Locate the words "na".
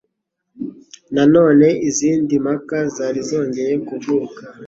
1.15-1.23